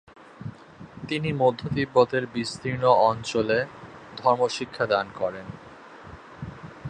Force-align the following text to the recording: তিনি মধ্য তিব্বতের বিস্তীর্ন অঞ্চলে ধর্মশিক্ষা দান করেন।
তিনি 1.07 1.29
মধ্য 1.33 1.61
তিব্বতের 1.75 2.23
বিস্তীর্ন 2.27 2.83
অঞ্চলে 3.09 3.57
ধর্মশিক্ষা 4.17 4.85
দান 4.85 5.07
করেন। 5.15 5.47